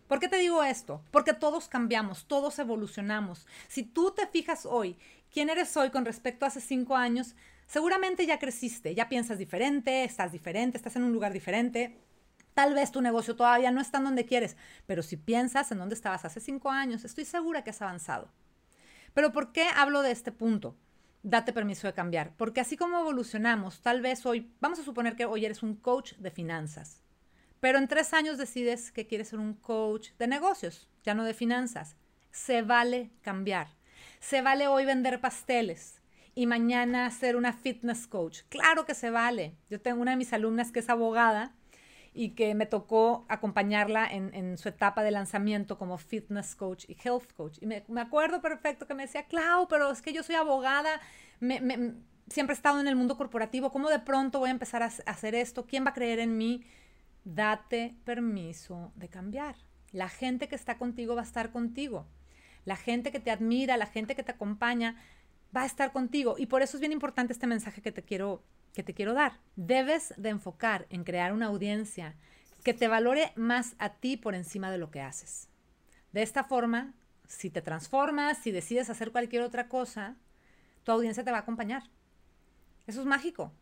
¿Por 0.08 0.20
qué 0.20 0.28
te 0.28 0.38
digo 0.38 0.64
esto? 0.64 1.04
Porque 1.12 1.34
todos 1.34 1.70
cambiamos, 1.70 2.26
todos 2.26 2.58
evolucionamos. 2.58 3.46
Si 3.68 3.84
tú 3.84 4.12
te 4.12 4.26
fijas 4.26 4.66
hoy, 4.66 4.98
quién 5.32 5.50
eres 5.50 5.78
hoy 5.78 5.92
con 5.92 6.06
respecto 6.06 6.46
a 6.46 6.48
hace 6.48 6.62
cinco 6.62 6.96
años, 6.96 7.36
seguramente 7.68 8.26
ya 8.26 8.40
creciste, 8.40 8.96
ya 8.96 9.08
piensas 9.08 9.38
diferente, 9.38 10.04
estás 10.04 10.32
diferente, 10.32 10.78
estás 10.78 10.96
en 10.96 11.04
un 11.04 11.14
lugar 11.14 11.32
diferente. 11.32 12.00
Tal 12.54 12.74
vez 12.74 12.92
tu 12.92 13.02
negocio 13.02 13.36
todavía 13.36 13.72
no 13.72 13.82
está 13.82 14.00
en 14.00 14.06
donde 14.06 14.26
quieres, 14.26 14.58
pero 14.86 15.02
si 15.04 15.18
piensas 15.18 15.72
en 15.72 15.80
dónde 15.80 15.96
estabas 15.96 16.26
hace 16.26 16.40
cinco 16.40 16.70
años, 16.70 17.06
estoy 17.06 17.26
segura 17.26 17.64
que 17.64 17.70
has 17.70 17.82
avanzado. 17.82 18.32
Pero 19.14 19.32
¿por 19.32 19.52
qué 19.52 19.68
hablo 19.76 20.02
de 20.02 20.12
este 20.12 20.32
punto? 20.32 20.78
Date 21.24 21.54
permiso 21.54 21.88
de 21.88 21.94
cambiar, 21.94 22.34
porque 22.38 22.62
así 22.62 22.78
como 22.78 23.00
evolucionamos, 23.00 23.82
tal 23.82 24.02
vez 24.02 24.26
hoy, 24.26 24.54
vamos 24.62 24.80
a 24.80 24.84
suponer 24.84 25.16
que 25.16 25.26
hoy 25.26 25.46
eres 25.46 25.64
un 25.64 25.76
coach 25.76 26.14
de 26.14 26.32
finanzas, 26.32 27.04
pero 27.60 27.78
en 27.78 27.88
tres 27.88 28.14
años 28.14 28.38
decides 28.38 28.92
que 28.92 29.06
quieres 29.06 29.30
ser 29.30 29.40
un 29.40 29.54
coach 29.54 30.12
de 30.18 30.28
negocios, 30.28 30.90
ya 31.04 31.14
no 31.14 31.26
de 31.26 31.34
finanzas. 31.34 31.98
Se 32.32 32.62
vale 32.62 33.12
cambiar. 33.22 33.68
Se 34.20 34.42
vale 34.42 34.68
hoy 34.68 34.86
vender 34.86 35.20
pasteles 35.20 36.02
y 36.36 36.46
mañana 36.46 37.10
ser 37.12 37.36
una 37.36 37.52
fitness 37.52 38.08
coach. 38.08 38.42
Claro 38.50 38.86
que 38.86 38.94
se 38.94 39.10
vale. 39.10 39.58
Yo 39.70 39.82
tengo 39.82 40.02
una 40.02 40.12
de 40.12 40.18
mis 40.18 40.32
alumnas 40.32 40.72
que 40.72 40.80
es 40.80 40.90
abogada 40.90 41.56
y 42.14 42.32
que 42.32 42.56
me 42.56 42.66
tocó 42.66 43.26
acompañarla 43.30 44.08
en, 44.10 44.58
su 44.58 44.70
etapa 44.70 45.04
de 45.04 45.12
lanzamiento 45.12 45.78
como 45.78 45.98
fitness 45.98 46.56
coach 46.56 46.86
y 46.88 46.98
health 47.04 47.32
coach. 47.34 47.58
Y 47.62 47.66
me, 47.66 47.84
acuerdo 48.00 48.42
perfecto 48.42 48.88
que 48.88 48.94
me 48.94 49.04
decía, 49.04 49.24
Clau, 49.24 49.68
pero 49.68 49.92
es 49.92 50.02
que 50.02 50.14
yo 50.14 50.24
soy 50.24 50.36
abogada, 50.36 51.02
siempre 51.40 52.54
he 52.54 52.58
estado 52.58 52.80
en 52.80 52.88
el 52.88 52.96
mundo 52.96 53.18
corporativo, 53.18 53.72
¿cómo 53.72 53.90
de 53.90 54.00
pronto 54.00 54.40
voy 54.40 54.50
a 54.50 54.52
empezar 54.52 54.84
a, 54.84 54.88
a 54.88 55.12
hacer 55.12 55.36
esto? 55.36 55.66
¿Quién 55.66 55.86
va 55.86 55.90
a 55.90 55.94
creer 55.94 56.20
en 56.20 56.38
mí? 56.38 56.64
Date 57.24 57.96
permiso 58.06 58.92
de 58.96 59.10
cambiar. 59.10 59.56
La 59.92 60.10
gente 60.10 60.48
que 60.48 60.56
está 60.56 60.78
contigo 60.78 61.16
va 61.16 61.22
a 61.22 61.26
estar 61.26 61.52
contigo. 61.52 62.08
La 62.66 62.76
gente 62.76 63.12
que 63.12 63.20
te 63.20 63.32
admira, 63.32 63.78
la 63.78 63.88
gente 63.88 64.16
que 64.16 64.24
te 64.24 64.32
acompaña, 64.32 64.96
va 65.56 65.64
a 65.64 65.66
estar 65.66 65.92
contigo. 65.92 66.36
Y 66.38 66.46
por 66.46 66.62
eso 66.62 66.78
es 66.78 66.82
bien 66.82 66.92
importante 66.92 67.34
este 67.34 67.48
mensaje 67.48 67.82
que 67.82 67.92
te 67.92 68.04
quiero, 68.04 68.44
que 68.74 68.84
te 68.84 68.94
quiero 68.94 69.14
dar. 69.14 69.40
Debes 69.56 70.14
de 70.18 70.30
enfocar 70.30 70.86
en 70.90 71.04
crear 71.04 71.34
una 71.34 71.48
audiencia 71.48 72.16
que 72.64 72.74
te 72.74 72.88
valore 72.88 73.32
más 73.36 73.76
a 73.80 73.90
ti 73.90 74.18
por 74.18 74.36
encima 74.36 74.72
de 74.72 74.78
lo 74.78 74.92
que 74.92 75.02
haces. 75.02 75.50
De 76.12 76.22
esta 76.22 76.44
forma, 76.44 76.94
si 77.28 77.50
te 77.50 77.62
transformas, 77.62 78.38
si 78.40 78.52
decides 78.52 78.90
hacer 78.90 79.12
cualquier 79.12 79.44
otra 79.44 79.68
cosa, 79.68 80.16
tu 80.84 80.92
audiencia 80.92 81.24
te 81.24 81.32
va 81.32 81.38
a 81.38 81.42
acompañar. 81.42 81.84
Eso 82.88 83.02
es 83.02 83.06
mágico. 83.06 83.54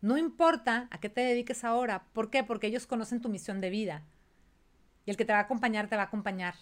No 0.00 0.16
importa 0.16 0.88
a 0.90 0.98
qué 0.98 1.08
te 1.08 1.20
dediques 1.20 1.64
ahora. 1.64 2.04
¿Por 2.12 2.30
qué? 2.30 2.44
Porque 2.44 2.68
ellos 2.68 2.86
conocen 2.86 3.20
tu 3.20 3.28
misión 3.28 3.60
de 3.60 3.70
vida. 3.70 4.04
Y 5.04 5.10
el 5.10 5.16
que 5.16 5.24
te 5.24 5.32
va 5.32 5.40
a 5.40 5.42
acompañar, 5.42 5.88
te 5.88 5.96
va 5.96 6.02
a 6.02 6.06
acompañar. 6.06 6.54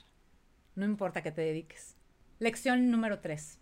No 0.75 0.85
importa 0.85 1.21
a 1.21 1.23
qué 1.23 1.30
te 1.30 1.42
dediques. 1.42 1.97
Lección 2.38 2.90
número 2.90 3.21
3. 3.21 3.59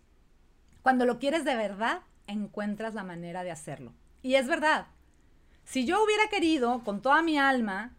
Cuando 0.81 1.05
lo 1.05 1.19
quieres 1.19 1.43
de 1.43 1.55
verdad, 1.55 2.01
encuentras 2.27 2.93
la 2.93 3.03
manera 3.03 3.43
de 3.43 3.51
hacerlo. 3.51 3.93
Y 4.27 4.35
es 4.35 4.45
verdad. 4.45 4.87
Si 5.63 5.85
yo 5.85 6.03
hubiera 6.03 6.27
querido 6.27 6.83
con 6.83 7.01
toda 7.01 7.21
mi 7.21 7.37
alma 7.37 7.95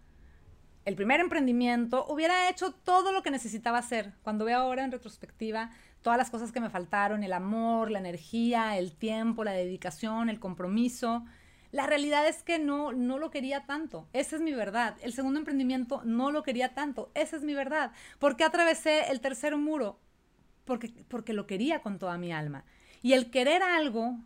el 0.85 0.95
primer 0.95 1.21
emprendimiento, 1.21 2.05
hubiera 2.07 2.51
hecho 2.51 2.73
todo 2.73 3.13
lo 3.13 3.23
que 3.23 3.31
necesitaba 3.31 3.79
hacer. 3.79 4.13
Cuando 4.23 4.45
veo 4.45 4.59
ahora 4.59 4.85
en 4.85 4.93
retrospectiva 4.93 5.71
todas 6.03 6.19
las 6.19 6.29
cosas 6.29 6.53
que 6.53 6.61
me 6.61 6.69
faltaron, 6.69 7.25
el 7.25 7.33
amor, 7.33 7.91
la 7.91 8.01
energía, 8.01 8.77
el 8.77 8.95
tiempo, 8.95 9.43
la 9.43 9.53
dedicación, 9.53 10.29
el 10.29 10.39
compromiso, 10.39 11.25
la 11.73 11.87
realidad 11.87 12.29
es 12.29 12.43
que 12.43 12.59
no, 12.59 12.93
no 12.93 13.17
lo 13.17 13.31
quería 13.31 13.65
tanto. 13.65 14.07
Esa 14.13 14.37
es 14.37 14.43
mi 14.43 14.53
verdad. 14.53 14.99
El 15.01 15.15
segundo 15.15 15.39
emprendimiento 15.39 16.03
no 16.05 16.31
lo 16.31 16.43
quería 16.43 16.75
tanto. 16.75 17.11
Esa 17.15 17.37
es 17.37 17.43
mi 17.43 17.55
verdad. 17.55 17.93
¿Por 18.19 18.37
qué 18.37 18.45
atravesé 18.45 19.11
el 19.11 19.23
tercer 19.23 19.57
muro? 19.57 19.99
Porque, 20.67 20.93
porque 21.09 21.33
lo 21.33 21.47
quería 21.47 21.81
con 21.81 21.99
toda 21.99 22.19
mi 22.19 22.35
alma. 22.35 22.67
Y 23.01 23.15
el 23.15 23.31
querer 23.31 23.63
algo 23.63 24.19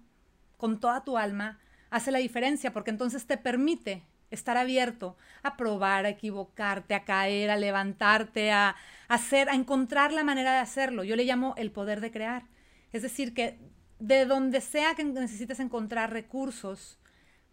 con 0.57 0.81
toda 0.81 1.05
tu 1.05 1.17
alma 1.17 1.61
hace 1.93 2.11
la 2.11 2.19
diferencia 2.19 2.73
porque 2.73 2.91
entonces 2.91 3.27
te 3.27 3.37
permite 3.37 4.03
estar 4.31 4.57
abierto 4.57 5.17
a 5.43 5.57
probar, 5.57 6.07
a 6.07 6.09
equivocarte, 6.09 6.95
a 6.95 7.05
caer, 7.05 7.51
a 7.51 7.57
levantarte, 7.57 8.51
a 8.51 8.75
hacer, 9.09 9.49
a 9.49 9.55
encontrar 9.55 10.13
la 10.13 10.25
manera 10.25 10.53
de 10.53 10.59
hacerlo. 10.59 11.05
Yo 11.05 11.17
le 11.17 11.25
llamo 11.25 11.55
el 11.57 11.71
poder 11.71 12.01
de 12.01 12.11
crear. 12.11 12.45
Es 12.93 13.03
decir, 13.03 13.35
que 13.35 13.59
de 13.99 14.25
donde 14.25 14.61
sea 14.61 14.95
que 14.95 15.05
necesites 15.05 15.61
encontrar 15.61 16.13
recursos, 16.13 16.99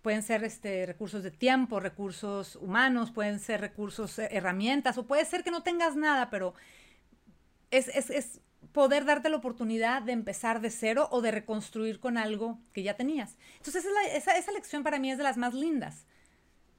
Pueden 0.01 0.23
ser 0.23 0.45
este, 0.45 0.85
recursos 0.85 1.23
de 1.23 1.31
tiempo, 1.31 1.81
recursos 1.81 2.55
humanos, 2.55 3.11
pueden 3.11 3.39
ser 3.39 3.59
recursos, 3.59 4.17
eh, 4.17 4.29
herramientas, 4.31 4.97
o 4.97 5.05
puede 5.05 5.25
ser 5.25 5.43
que 5.43 5.51
no 5.51 5.61
tengas 5.61 5.97
nada, 5.97 6.29
pero 6.29 6.53
es, 7.69 7.89
es, 7.89 8.39
poder 8.71 9.05
darte 9.05 9.29
la 9.29 9.37
oportunidad 9.37 10.01
de 10.01 10.11
empezar 10.11 10.61
de 10.61 10.69
cero 10.69 11.07
o 11.11 11.21
de 11.21 11.31
reconstruir 11.31 11.99
con 11.99 12.17
algo 12.17 12.59
que 12.73 12.83
ya 12.83 12.95
tenías. 12.95 13.37
Entonces, 13.57 13.85
esa, 14.13 14.37
esa, 14.37 14.51
lección 14.51 14.83
para 14.83 14.99
mí 14.99 15.11
es 15.11 15.17
de 15.17 15.23
las 15.23 15.37
más 15.37 15.53
lindas. 15.53 16.05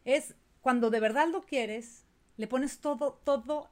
Es 0.05 0.35
cuando 0.61 0.91
de 0.91 1.01
verdad 1.01 1.29
lo 1.29 1.43
quieres, 1.43 2.05
le 2.37 2.47
pones 2.47 2.81
todo, 2.81 3.21
todo 3.25 3.71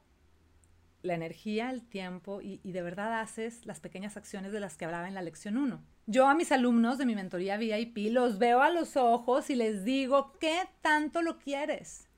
la 1.02 1.14
energía, 1.14 1.70
el 1.70 1.82
tiempo 1.82 2.42
y, 2.42 2.60
y, 2.64 2.72
de 2.72 2.82
verdad 2.82 3.20
haces 3.20 3.64
las 3.66 3.80
pequeñas 3.80 4.16
acciones 4.16 4.52
de 4.52 4.60
las 4.60 4.76
que 4.76 4.84
hablaba 4.84 5.06
en 5.06 5.14
la 5.14 5.22
lección 5.22 5.56
1. 5.56 5.80
Yo 6.06 6.26
a 6.26 6.34
mis 6.34 6.50
alumnos 6.50 6.98
de 6.98 7.06
mi 7.06 7.14
mentoría 7.14 7.56
VIP 7.56 8.10
los 8.10 8.38
veo 8.38 8.62
a 8.62 8.70
los 8.70 8.96
ojos 8.96 9.50
y 9.50 9.54
les 9.54 9.84
digo, 9.84 10.32
¿qué 10.40 10.62
tanto 10.80 11.22
lo 11.22 11.38
quieres? 11.38 12.08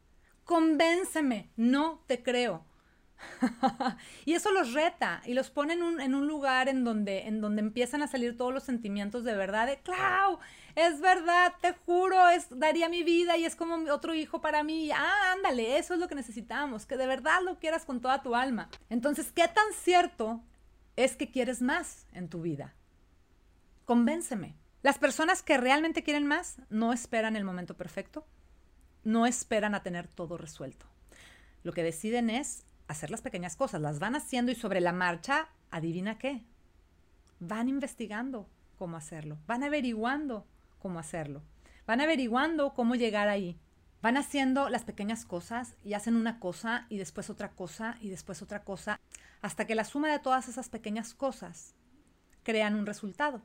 Convénceme, 0.44 1.50
no 1.56 2.02
te 2.06 2.22
creo. 2.22 2.64
y 4.24 4.34
eso 4.34 4.50
los 4.52 4.72
reta 4.72 5.22
y 5.24 5.34
los 5.34 5.50
pone 5.50 5.74
en 5.74 5.82
un, 6.14 6.26
lugar 6.26 6.68
en 6.68 6.84
donde, 6.84 7.26
en 7.26 7.40
donde 7.40 7.60
empiezan 7.60 8.02
a 8.02 8.06
salir 8.06 8.36
todos 8.36 8.52
los 8.52 8.62
sentimientos 8.62 9.24
de 9.24 9.34
verdad, 9.34 9.66
de 9.66 9.78
Clau, 9.78 10.38
es 10.74 11.00
verdad, 11.00 11.54
te 11.60 11.72
juro, 11.72 12.28
es, 12.28 12.46
daría 12.50 12.88
mi 12.88 13.02
vida 13.02 13.36
y 13.36 13.44
es 13.44 13.56
como 13.56 13.76
otro 13.92 14.14
hijo 14.14 14.40
para 14.40 14.62
mí. 14.62 14.90
Ah, 14.92 15.32
ándale, 15.32 15.78
eso 15.78 15.94
es 15.94 16.00
lo 16.00 16.08
que 16.08 16.14
necesitamos, 16.14 16.86
que 16.86 16.96
de 16.96 17.06
verdad 17.06 17.40
lo 17.44 17.58
quieras 17.58 17.84
con 17.84 18.00
toda 18.00 18.22
tu 18.22 18.34
alma. 18.34 18.68
Entonces, 18.88 19.32
¿qué 19.32 19.48
tan 19.48 19.72
cierto 19.72 20.42
es 20.96 21.16
que 21.16 21.30
quieres 21.30 21.62
más 21.62 22.06
en 22.12 22.28
tu 22.28 22.42
vida? 22.42 22.74
Convénceme. 23.84 24.54
Las 24.82 24.98
personas 24.98 25.42
que 25.42 25.58
realmente 25.58 26.02
quieren 26.02 26.26
más 26.26 26.56
no 26.70 26.92
esperan 26.92 27.36
el 27.36 27.44
momento 27.44 27.76
perfecto, 27.76 28.24
no 29.04 29.26
esperan 29.26 29.74
a 29.74 29.82
tener 29.82 30.08
todo 30.08 30.38
resuelto. 30.38 30.86
Lo 31.62 31.72
que 31.72 31.82
deciden 31.82 32.30
es 32.30 32.64
hacer 32.90 33.10
las 33.10 33.22
pequeñas 33.22 33.56
cosas, 33.56 33.80
las 33.80 33.98
van 33.98 34.16
haciendo 34.16 34.52
y 34.52 34.54
sobre 34.54 34.80
la 34.80 34.92
marcha, 34.92 35.48
adivina 35.70 36.18
qué, 36.18 36.44
van 37.38 37.68
investigando 37.68 38.48
cómo 38.76 38.96
hacerlo, 38.96 39.38
van 39.46 39.62
averiguando 39.62 40.46
cómo 40.78 40.98
hacerlo, 40.98 41.42
van 41.86 42.00
averiguando 42.00 42.74
cómo 42.74 42.94
llegar 42.94 43.28
ahí. 43.28 43.58
Van 44.02 44.16
haciendo 44.16 44.70
las 44.70 44.84
pequeñas 44.84 45.26
cosas 45.26 45.76
y 45.84 45.92
hacen 45.92 46.16
una 46.16 46.40
cosa 46.40 46.86
y 46.88 46.96
después 46.96 47.28
otra 47.28 47.50
cosa 47.50 47.98
y 48.00 48.08
después 48.08 48.40
otra 48.40 48.64
cosa, 48.64 48.98
hasta 49.42 49.66
que 49.66 49.74
la 49.74 49.84
suma 49.84 50.10
de 50.10 50.18
todas 50.18 50.48
esas 50.48 50.70
pequeñas 50.70 51.12
cosas 51.12 51.74
crean 52.42 52.76
un 52.76 52.86
resultado 52.86 53.42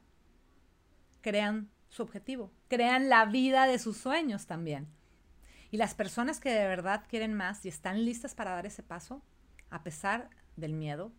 crean 1.25 1.71
su 1.89 2.03
objetivo, 2.03 2.51
crean 2.67 3.09
la 3.09 3.25
vida 3.25 3.65
de 3.65 3.79
sus 3.79 3.97
sueños 3.97 4.45
también. 4.45 4.87
Y 5.71 5.77
las 5.77 5.95
personas 5.95 6.39
que 6.39 6.51
de 6.51 6.67
verdad 6.67 7.03
quieren 7.09 7.33
más 7.33 7.65
y 7.65 7.69
están 7.69 8.05
listas 8.05 8.35
para 8.35 8.51
dar 8.51 8.67
ese 8.67 8.83
paso, 8.83 9.23
a 9.69 9.83
pesar 9.83 10.29
del 10.55 10.73
miedo, 10.73 11.11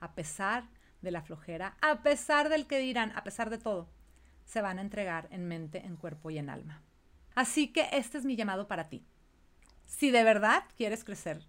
a 0.00 0.14
pesar 0.14 0.68
de 1.02 1.10
la 1.10 1.22
flojera, 1.22 1.76
a 1.80 2.02
pesar 2.02 2.48
del 2.48 2.66
que 2.66 2.78
dirán, 2.78 3.12
a 3.16 3.24
pesar 3.24 3.50
de 3.50 3.58
todo, 3.58 3.88
se 4.44 4.60
van 4.60 4.78
a 4.78 4.82
entregar 4.82 5.28
en 5.30 5.46
mente, 5.46 5.84
en 5.84 5.96
cuerpo 5.96 6.30
y 6.30 6.38
en 6.38 6.50
alma. 6.50 6.82
Así 7.34 7.68
que 7.68 7.88
este 7.92 8.18
es 8.18 8.24
mi 8.24 8.36
llamado 8.36 8.66
para 8.66 8.88
ti. 8.88 9.04
Si 9.86 10.10
de 10.10 10.24
verdad 10.24 10.64
quieres 10.76 11.04
crecer 11.04 11.46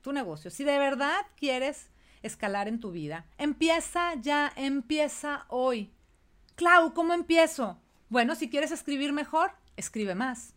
tu 0.00 0.12
negocio, 0.12 0.50
si 0.50 0.64
de 0.64 0.78
verdad 0.78 1.20
quieres 1.36 1.90
escalar 2.22 2.68
en 2.68 2.80
tu 2.80 2.90
vida, 2.90 3.26
empieza 3.38 4.14
ya, 4.14 4.52
empieza 4.56 5.46
hoy. 5.48 5.92
Clau, 6.56 6.92
¿cómo 6.92 7.14
empiezo? 7.14 7.80
Bueno, 8.08 8.34
si 8.34 8.50
quieres 8.50 8.70
escribir 8.70 9.12
mejor, 9.12 9.52
escribe 9.76 10.14
más. 10.14 10.54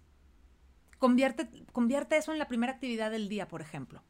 Convierte, 0.99 1.47
convierte 1.71 2.17
eso 2.17 2.31
en 2.31 2.39
la 2.39 2.47
primera 2.47 2.73
actividad 2.73 3.11
del 3.11 3.29
día, 3.29 3.47
por 3.47 3.61
ejemplo. 3.61 4.01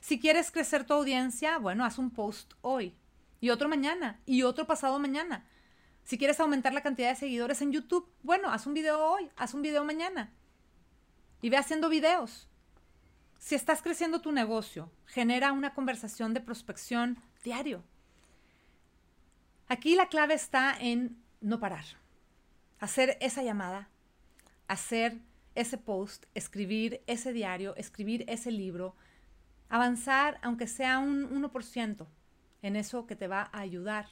Si 0.00 0.20
quieres 0.20 0.50
crecer 0.50 0.84
tu 0.84 0.94
audiencia, 0.94 1.58
bueno, 1.58 1.84
haz 1.84 1.98
un 1.98 2.10
post 2.10 2.54
hoy 2.60 2.94
y 3.40 3.50
otro 3.50 3.68
mañana 3.68 4.20
y 4.26 4.42
otro 4.42 4.66
pasado 4.66 4.98
mañana. 4.98 5.46
Si 6.04 6.16
quieres 6.16 6.40
aumentar 6.40 6.72
la 6.72 6.82
cantidad 6.82 7.10
de 7.10 7.16
seguidores 7.16 7.60
en 7.60 7.72
YouTube, 7.72 8.10
bueno, 8.22 8.50
haz 8.50 8.66
un 8.66 8.74
video 8.74 8.98
hoy, 8.98 9.30
haz 9.36 9.54
un 9.54 9.62
video 9.62 9.84
mañana. 9.84 10.32
Y 11.42 11.50
ve 11.50 11.56
haciendo 11.56 11.88
videos. 11.88 12.48
Si 13.38 13.54
estás 13.54 13.82
creciendo 13.82 14.20
tu 14.20 14.32
negocio, 14.32 14.90
genera 15.06 15.52
una 15.52 15.74
conversación 15.74 16.34
de 16.34 16.40
prospección 16.40 17.22
diario. 17.44 17.84
Aquí 19.68 19.94
la 19.94 20.08
clave 20.08 20.34
está 20.34 20.76
en 20.80 21.22
no 21.40 21.60
parar. 21.60 21.84
Hacer 22.80 23.18
esa 23.20 23.42
llamada, 23.42 23.88
hacer 24.66 25.18
ese 25.54 25.76
post, 25.76 26.24
escribir 26.34 27.02
ese 27.06 27.32
diario, 27.32 27.76
escribir 27.76 28.24
ese 28.28 28.50
libro, 28.50 28.96
avanzar 29.68 30.38
aunque 30.42 30.66
sea 30.66 30.98
un 30.98 31.28
1% 31.30 32.06
en 32.62 32.76
eso 32.76 33.06
que 33.06 33.16
te 33.16 33.28
va 33.28 33.50
a 33.52 33.60
ayudar 33.60 34.06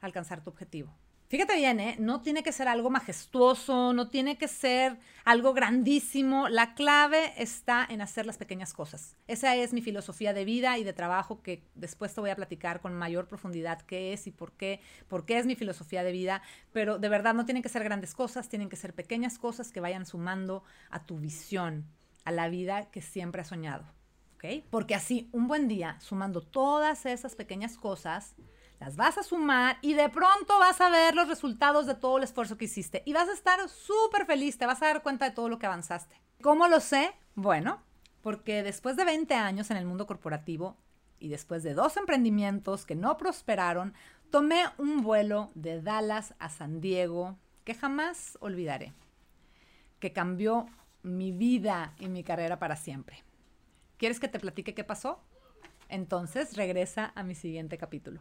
a 0.00 0.06
alcanzar 0.06 0.42
tu 0.42 0.50
objetivo. 0.50 0.94
Fíjate 1.28 1.56
bien, 1.56 1.80
¿eh? 1.80 1.96
no 1.98 2.22
tiene 2.22 2.44
que 2.44 2.52
ser 2.52 2.68
algo 2.68 2.88
majestuoso, 2.88 3.92
no 3.92 4.08
tiene 4.08 4.38
que 4.38 4.46
ser 4.46 4.96
algo 5.24 5.54
grandísimo. 5.54 6.48
La 6.48 6.74
clave 6.74 7.32
está 7.36 7.84
en 7.90 8.00
hacer 8.00 8.26
las 8.26 8.38
pequeñas 8.38 8.72
cosas. 8.72 9.16
Esa 9.26 9.56
es 9.56 9.72
mi 9.72 9.82
filosofía 9.82 10.32
de 10.32 10.44
vida 10.44 10.78
y 10.78 10.84
de 10.84 10.92
trabajo 10.92 11.42
que 11.42 11.64
después 11.74 12.14
te 12.14 12.20
voy 12.20 12.30
a 12.30 12.36
platicar 12.36 12.80
con 12.80 12.94
mayor 12.94 13.26
profundidad 13.26 13.82
qué 13.82 14.12
es 14.12 14.28
y 14.28 14.30
por 14.30 14.52
qué, 14.52 14.80
por 15.08 15.26
qué 15.26 15.38
es 15.38 15.46
mi 15.46 15.56
filosofía 15.56 16.04
de 16.04 16.12
vida. 16.12 16.42
Pero 16.72 17.00
de 17.00 17.08
verdad 17.08 17.34
no 17.34 17.44
tienen 17.44 17.64
que 17.64 17.70
ser 17.70 17.82
grandes 17.82 18.14
cosas, 18.14 18.48
tienen 18.48 18.68
que 18.68 18.76
ser 18.76 18.94
pequeñas 18.94 19.36
cosas 19.36 19.72
que 19.72 19.80
vayan 19.80 20.06
sumando 20.06 20.62
a 20.90 21.06
tu 21.06 21.18
visión, 21.18 21.86
a 22.24 22.30
la 22.30 22.48
vida 22.48 22.88
que 22.92 23.02
siempre 23.02 23.40
has 23.40 23.48
soñado. 23.48 23.95
Porque 24.70 24.94
así, 24.94 25.28
un 25.32 25.48
buen 25.48 25.68
día, 25.68 25.98
sumando 26.00 26.40
todas 26.40 27.06
esas 27.06 27.34
pequeñas 27.34 27.76
cosas, 27.76 28.34
las 28.78 28.96
vas 28.96 29.18
a 29.18 29.22
sumar 29.22 29.78
y 29.80 29.94
de 29.94 30.08
pronto 30.08 30.58
vas 30.58 30.80
a 30.80 30.90
ver 30.90 31.14
los 31.14 31.28
resultados 31.28 31.86
de 31.86 31.94
todo 31.94 32.18
el 32.18 32.24
esfuerzo 32.24 32.58
que 32.58 32.66
hiciste 32.66 33.02
y 33.06 33.12
vas 33.12 33.28
a 33.28 33.32
estar 33.32 33.68
súper 33.68 34.26
feliz, 34.26 34.58
te 34.58 34.66
vas 34.66 34.82
a 34.82 34.86
dar 34.86 35.02
cuenta 35.02 35.24
de 35.24 35.34
todo 35.34 35.48
lo 35.48 35.58
que 35.58 35.66
avanzaste. 35.66 36.20
¿Cómo 36.42 36.68
lo 36.68 36.80
sé? 36.80 37.12
Bueno, 37.34 37.82
porque 38.22 38.62
después 38.62 38.96
de 38.96 39.04
20 39.04 39.34
años 39.34 39.70
en 39.70 39.78
el 39.78 39.86
mundo 39.86 40.06
corporativo 40.06 40.76
y 41.18 41.28
después 41.28 41.62
de 41.62 41.74
dos 41.74 41.96
emprendimientos 41.96 42.84
que 42.84 42.94
no 42.94 43.16
prosperaron, 43.16 43.94
tomé 44.30 44.64
un 44.78 45.02
vuelo 45.02 45.50
de 45.54 45.80
Dallas 45.80 46.34
a 46.38 46.50
San 46.50 46.80
Diego 46.80 47.38
que 47.64 47.74
jamás 47.74 48.36
olvidaré, 48.40 48.92
que 49.98 50.12
cambió 50.12 50.66
mi 51.02 51.32
vida 51.32 51.94
y 51.98 52.08
mi 52.08 52.22
carrera 52.22 52.58
para 52.58 52.76
siempre. 52.76 53.25
¿Quieres 53.96 54.20
que 54.20 54.28
te 54.28 54.38
platique 54.38 54.74
qué 54.74 54.84
pasó? 54.84 55.20
Entonces 55.88 56.56
regresa 56.56 57.12
a 57.14 57.22
mi 57.22 57.34
siguiente 57.34 57.78
capítulo. 57.78 58.20